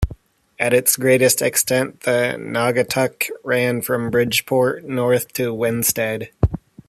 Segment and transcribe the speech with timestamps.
[0.57, 6.31] At its greatest extent the Naugatuck ran from Bridgeport north to Winsted.